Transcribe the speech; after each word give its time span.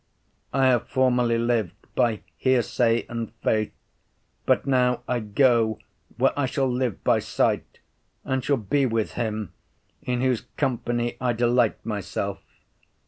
I 0.51 0.65
have 0.65 0.87
formerly 0.89 1.37
lived 1.37 1.75
by 1.93 2.21
hearsay 2.35 3.05
and 3.07 3.31
faith, 3.43 3.71
but 4.47 4.65
now 4.65 5.03
I 5.07 5.19
go 5.19 5.77
where 6.17 6.33
I 6.35 6.47
shall 6.47 6.67
live 6.67 7.03
by 7.03 7.19
sight, 7.19 7.77
and 8.25 8.43
shall 8.43 8.57
be 8.57 8.87
with 8.87 9.11
him 9.11 9.53
in 10.01 10.21
whose 10.21 10.41
company 10.57 11.17
I 11.21 11.33
delight 11.33 11.85
myself. 11.85 12.39